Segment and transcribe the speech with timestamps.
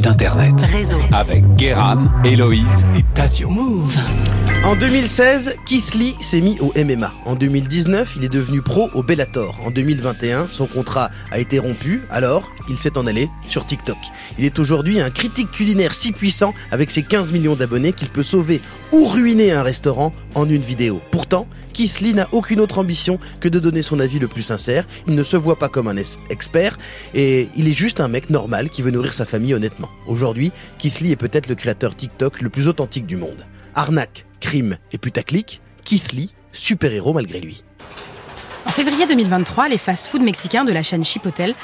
[0.00, 0.54] d'Internet.
[0.70, 0.98] Réseau.
[1.12, 3.48] Avec Guéram, Héloïse et Tasio.
[3.48, 3.98] Move.
[4.66, 7.12] En 2016, Keith Lee s'est mis au MMA.
[7.24, 9.56] En 2019, il est devenu pro au Bellator.
[9.64, 13.96] En 2021, son contrat a été rompu, alors il s'est en allé sur TikTok.
[14.40, 18.24] Il est aujourd'hui un critique culinaire si puissant avec ses 15 millions d'abonnés qu'il peut
[18.24, 18.60] sauver
[18.90, 21.00] ou ruiner un restaurant en une vidéo.
[21.12, 24.84] Pourtant, Keith Lee n'a aucune autre ambition que de donner son avis le plus sincère.
[25.06, 25.96] Il ne se voit pas comme un
[26.28, 26.76] expert
[27.14, 29.90] et il est juste un mec normal qui veut nourrir sa famille honnêtement.
[30.08, 33.46] Aujourd'hui, Keith Lee est peut-être le créateur TikTok le plus authentique du monde.
[33.76, 37.62] Arnaque, crime et putaclic, Keith Lee, super-héros malgré lui.
[38.66, 41.54] En février 2023, les fast-food mexicains de la chaîne Chipotle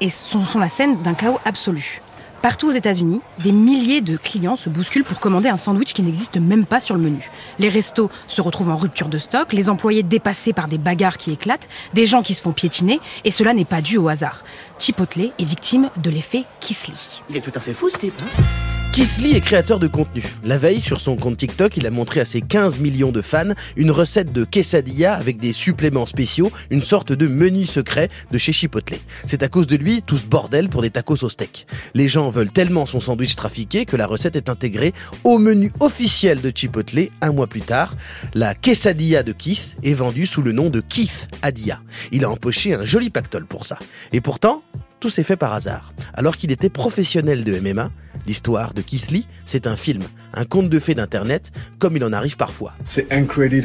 [0.00, 2.00] et sont, sont la scène d'un chaos absolu.
[2.40, 6.38] Partout aux États-Unis, des milliers de clients se bousculent pour commander un sandwich qui n'existe
[6.38, 7.30] même pas sur le menu.
[7.58, 11.32] Les restos se retrouvent en rupture de stock, les employés dépassés par des bagarres qui
[11.32, 14.42] éclatent, des gens qui se font piétiner, et cela n'est pas dû au hasard.
[14.78, 17.20] Chipotle est victime de l'effet Kisly.
[17.28, 18.14] Il est tout à fait fou, ce type.
[18.22, 18.69] hein?
[18.92, 20.24] Keith Lee est créateur de contenu.
[20.42, 23.54] La veille, sur son compte TikTok, il a montré à ses 15 millions de fans
[23.76, 28.50] une recette de quesadilla avec des suppléments spéciaux, une sorte de menu secret de chez
[28.50, 28.98] Chipotle.
[29.26, 31.68] C'est à cause de lui tout ce bordel pour des tacos au steak.
[31.94, 36.40] Les gens veulent tellement son sandwich trafiqué que la recette est intégrée au menu officiel
[36.40, 37.94] de Chipotle un mois plus tard.
[38.34, 41.80] La quesadilla de Keith est vendue sous le nom de Keith Adia.
[42.10, 43.78] Il a empoché un joli pactole pour ça.
[44.12, 44.64] Et pourtant,
[45.00, 45.92] tout s'est fait par hasard.
[46.14, 47.90] Alors qu'il était professionnel de MMA,
[48.26, 52.12] l'histoire de Keith Lee, c'est un film, un conte de fées d'Internet, comme il en
[52.12, 52.72] arrive parfois.
[52.84, 53.60] C'est incredible.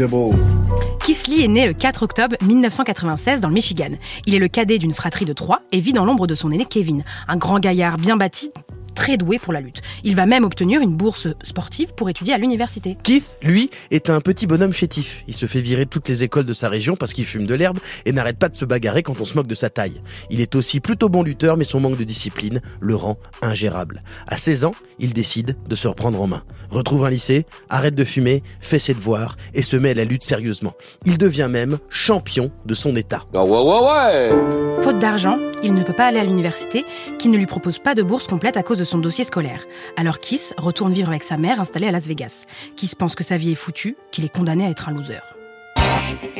[0.99, 3.91] Kisly est né le 4 octobre 1996 dans le Michigan.
[4.25, 6.65] Il est le cadet d'une fratrie de trois et vit dans l'ombre de son aîné
[6.65, 8.49] Kevin, un grand gaillard bien bâti,
[8.95, 9.81] très doué pour la lutte.
[10.03, 12.97] Il va même obtenir une bourse sportive pour étudier à l'université.
[13.03, 15.23] Keith, lui, est un petit bonhomme chétif.
[15.27, 17.53] Il se fait virer de toutes les écoles de sa région parce qu'il fume de
[17.53, 20.01] l'herbe et n'arrête pas de se bagarrer quand on se moque de sa taille.
[20.29, 24.01] Il est aussi plutôt bon lutteur, mais son manque de discipline le rend ingérable.
[24.27, 26.43] À 16 ans, il décide de se reprendre en main.
[26.71, 30.23] Retrouve un lycée, arrête de fumer, fait ses devoirs et se met à la lutte
[30.23, 30.73] sérieusement.
[31.05, 33.23] Il devient même champion de son état.
[33.33, 36.85] Ah ouais, ouais, ouais Faute d'argent, il ne peut pas aller à l'université,
[37.17, 39.65] qui ne lui propose pas de bourse complète à cause de son dossier scolaire.
[39.97, 42.45] Alors Kiss retourne vivre avec sa mère installée à Las Vegas.
[42.75, 45.21] Kiss pense que sa vie est foutue, qu'il est condamné à être un loser.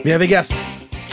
[0.06, 0.54] Mais à Vegas,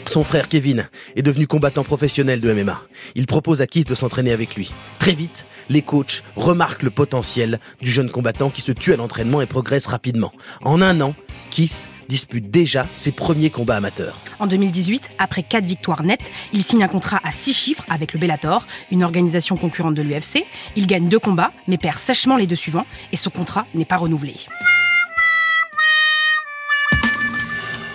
[0.06, 2.80] son frère Kevin est devenu combattant professionnel de MMA.
[3.14, 4.70] Il propose à Keith de s'entraîner avec lui.
[4.98, 9.40] Très vite, les coachs remarquent le potentiel du jeune combattant qui se tue à l'entraînement
[9.40, 10.32] et progresse rapidement.
[10.62, 11.14] En un an,
[11.50, 11.72] Keith
[12.12, 14.18] dispute déjà ses premiers combats amateurs.
[14.38, 18.20] En 2018, après 4 victoires nettes, il signe un contrat à 6 chiffres avec le
[18.20, 20.44] Bellator, une organisation concurrente de l'UFC.
[20.76, 23.96] Il gagne deux combats, mais perd sèchement les deux suivants, et son contrat n'est pas
[23.96, 24.34] renouvelé.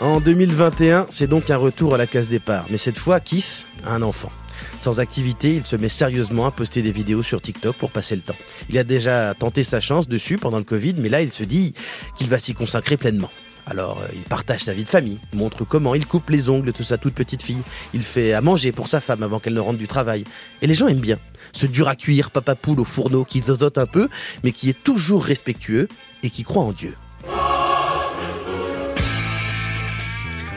[0.02, 2.66] En 2021, c'est donc un retour à la case départ.
[2.72, 4.32] Mais cette fois, Keith a un enfant.
[4.80, 8.22] Sans activité, il se met sérieusement à poster des vidéos sur TikTok pour passer le
[8.24, 8.36] temps.
[8.70, 11.76] Il a déjà tenté sa chance dessus pendant le Covid, mais là, il se dit
[12.16, 13.30] qu'il va s'y consacrer pleinement.
[13.70, 16.84] Alors, euh, il partage sa vie de famille, montre comment il coupe les ongles de
[16.84, 17.62] sa toute petite fille.
[17.94, 20.24] Il fait à manger pour sa femme avant qu'elle ne rentre du travail.
[20.62, 21.20] Et les gens aiment bien.
[21.52, 24.08] Ce dur à cuire papa poule au fourneau qui zozote un peu,
[24.44, 25.90] mais qui est toujours respectueux
[26.24, 26.96] et qui croit en Dieu.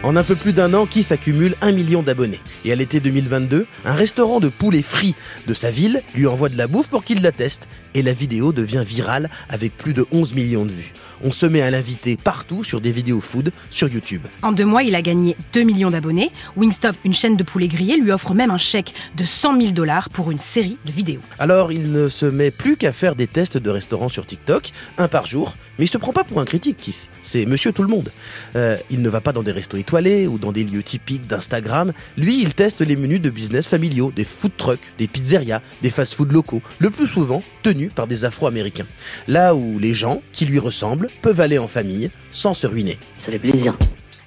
[0.02, 2.40] En un peu plus d'un an, Keith accumule un million d'abonnés.
[2.64, 5.14] Et à l'été 2022, un restaurant de poulet frit
[5.46, 7.68] de sa ville lui envoie de la bouffe pour qu'il la teste.
[7.94, 10.92] Et la vidéo devient virale avec plus de 11 millions de vues.
[11.22, 14.22] On se met à l'inviter partout sur des vidéos food sur YouTube.
[14.42, 16.30] En deux mois, il a gagné 2 millions d'abonnés.
[16.56, 20.08] Wingstop, une chaîne de poulet grillé, lui offre même un chèque de 100 000 dollars
[20.08, 21.20] pour une série de vidéos.
[21.38, 25.08] Alors il ne se met plus qu'à faire des tests de restaurants sur TikTok, un
[25.08, 27.08] par jour, mais il se prend pas pour un critique, Keith.
[27.22, 28.10] C'est monsieur tout le monde.
[28.56, 31.92] Euh, il ne va pas dans des restos étoilés ou dans des lieux typiques d'Instagram.
[32.16, 36.32] Lui, il teste les menus de business familiaux, des food trucks, des pizzerias, des fast-food
[36.32, 38.86] locaux, le plus souvent tenus par des Afro-Américains.
[39.28, 42.98] Là où les gens qui lui ressemblent peuvent aller en famille sans se ruiner.
[43.18, 43.76] Ça fait plaisir.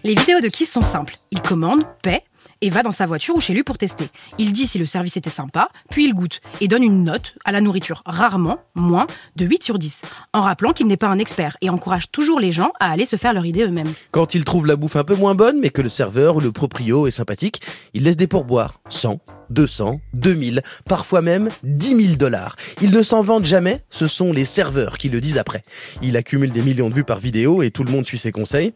[0.04, 1.16] Les vidéos de Kiss sont simples.
[1.32, 2.24] Il commande, paie
[2.64, 4.06] et va dans sa voiture ou chez lui pour tester.
[4.38, 7.52] Il dit si le service était sympa, puis il goûte et donne une note à
[7.52, 9.06] la nourriture, rarement moins
[9.36, 10.02] de 8 sur 10,
[10.32, 13.18] en rappelant qu'il n'est pas un expert et encourage toujours les gens à aller se
[13.18, 13.92] faire leur idée eux-mêmes.
[14.12, 16.54] Quand il trouve la bouffe un peu moins bonne, mais que le serveur ou le
[16.54, 17.62] proprio est sympathique,
[17.94, 18.80] il laisse des pourboires.
[18.88, 19.20] 100,
[19.50, 22.56] 200, 2000, parfois même 10 000 dollars.
[22.82, 25.64] Ils ne s'en vendent jamais, ce sont les serveurs qui le disent après.
[26.02, 28.74] Il accumule des millions de vues par vidéo et tout le monde suit ses conseils.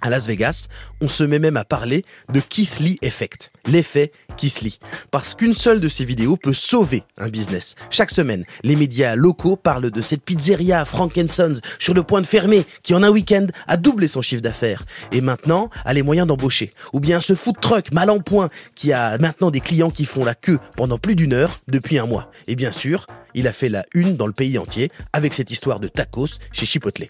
[0.00, 0.68] À Las Vegas,
[1.00, 4.78] on se met même à parler de Keith Lee Effect, l'effet Keith Lee.
[5.10, 7.74] Parce qu'une seule de ces vidéos peut sauver un business.
[7.90, 12.64] Chaque semaine, les médias locaux parlent de cette pizzeria Frankensons sur le point de fermer,
[12.82, 14.84] qui en un week-end a doublé son chiffre d'affaires.
[15.12, 16.72] Et maintenant, a les moyens d'embaucher.
[16.92, 20.24] Ou bien ce food truck mal en point, qui a maintenant des clients qui font
[20.24, 22.30] la queue pendant plus d'une heure depuis un mois.
[22.46, 25.80] Et bien sûr, il a fait la une dans le pays entier avec cette histoire
[25.80, 27.08] de tacos chez Chipotle.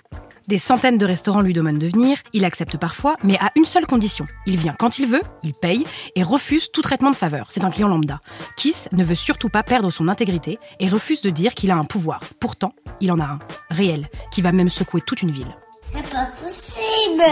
[0.48, 3.86] Des centaines de restaurants lui demandent de venir, il accepte parfois, mais à une seule
[3.86, 4.24] condition.
[4.46, 5.84] Il vient quand il veut, il paye
[6.16, 7.46] et refuse tout traitement de faveur.
[7.50, 8.20] C'est un client lambda.
[8.56, 11.84] Kiss ne veut surtout pas perdre son intégrité et refuse de dire qu'il a un
[11.84, 12.20] pouvoir.
[12.40, 13.38] Pourtant, il en a un,
[13.70, 15.54] réel, qui va même secouer toute une ville.
[15.92, 17.22] C'est pas possible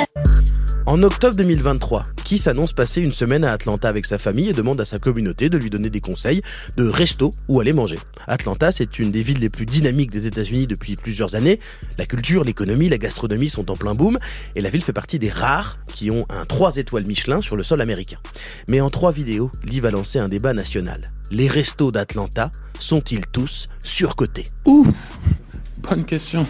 [0.91, 4.81] En octobre 2023, Keith annonce passer une semaine à Atlanta avec sa famille et demande
[4.81, 6.43] à sa communauté de lui donner des conseils
[6.77, 7.97] de resto où aller manger.
[8.27, 11.61] Atlanta, c'est une des villes les plus dynamiques des États-Unis depuis plusieurs années.
[11.97, 14.19] La culture, l'économie, la gastronomie sont en plein boom
[14.57, 17.63] et la ville fait partie des rares qui ont un 3 étoiles Michelin sur le
[17.63, 18.19] sol américain.
[18.69, 21.13] Mais en trois vidéos, Lee va lancer un débat national.
[21.31, 22.51] Les restos d'Atlanta
[22.81, 24.49] sont-ils tous surcotés?
[24.65, 24.89] Ouh
[25.89, 26.49] Bonne question.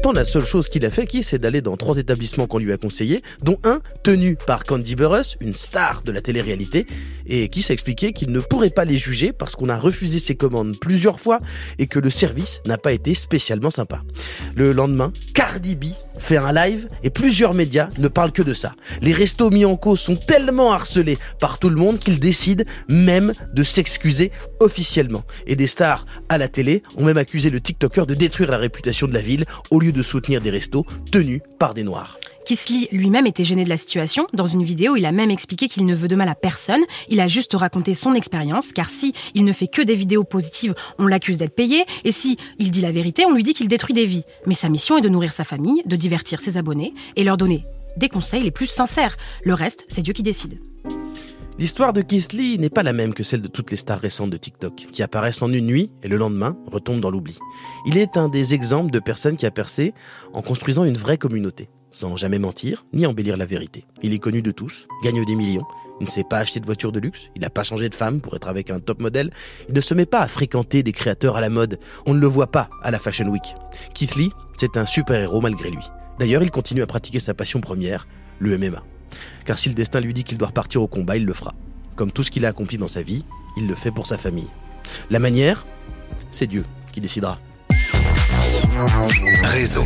[0.00, 2.72] Pourtant, la seule chose qu'il a fait, qui, c'est d'aller dans trois établissements qu'on lui
[2.72, 6.86] a conseillés, dont un tenu par Candy Burrus, une star de la télé-réalité,
[7.26, 10.36] et qui s'est expliqué qu'il ne pourrait pas les juger parce qu'on a refusé ses
[10.36, 11.38] commandes plusieurs fois
[11.80, 14.02] et que le service n'a pas été spécialement sympa.
[14.54, 15.86] Le lendemain, Cardi B
[16.18, 18.74] fait un live et plusieurs médias ne parlent que de ça.
[19.02, 23.32] Les restos mis en cause sont tellement harcelés par tout le monde qu'ils décident même
[23.52, 24.30] de s'excuser
[24.60, 25.24] officiellement.
[25.46, 29.06] Et des stars à la télé ont même accusé le TikToker de détruire la réputation
[29.06, 32.18] de la ville au de soutenir des restos tenus par des noirs.
[32.48, 34.26] Kisly lui-même était gêné de la situation.
[34.32, 36.80] Dans une vidéo, il a même expliqué qu'il ne veut de mal à personne.
[37.10, 40.74] Il a juste raconté son expérience, car si il ne fait que des vidéos positives,
[40.98, 43.94] on l'accuse d'être payé, et si il dit la vérité, on lui dit qu'il détruit
[43.94, 44.24] des vies.
[44.46, 47.60] Mais sa mission est de nourrir sa famille, de divertir ses abonnés et leur donner
[47.98, 49.16] des conseils les plus sincères.
[49.44, 50.58] Le reste, c'est Dieu qui décide.
[51.58, 54.30] L'histoire de Keith Lee n'est pas la même que celle de toutes les stars récentes
[54.30, 57.36] de TikTok, qui apparaissent en une nuit et le lendemain retombent dans l'oubli.
[57.84, 59.92] Il est un des exemples de personnes qui a percé
[60.34, 63.86] en construisant une vraie communauté, sans jamais mentir ni embellir la vérité.
[64.04, 65.66] Il est connu de tous, gagne des millions,
[66.00, 68.20] il ne s'est pas acheté de voiture de luxe, il n'a pas changé de femme
[68.20, 69.32] pour être avec un top modèle,
[69.68, 72.28] il ne se met pas à fréquenter des créateurs à la mode, on ne le
[72.28, 73.56] voit pas à la Fashion Week.
[73.94, 75.84] Keith Lee, c'est un super-héros malgré lui.
[76.20, 78.06] D'ailleurs, il continue à pratiquer sa passion première,
[78.38, 78.84] le MMA.
[79.44, 81.54] Car si le destin lui dit qu'il doit repartir au combat, il le fera.
[81.96, 83.24] Comme tout ce qu'il a accompli dans sa vie,
[83.56, 84.48] il le fait pour sa famille.
[85.10, 85.66] La manière,
[86.30, 87.38] c'est Dieu qui décidera.
[89.42, 89.84] Réseau.